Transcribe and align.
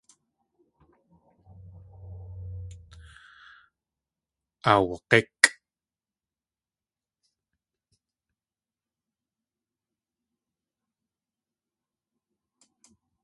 Aawag̲íkʼ. 4.69 5.41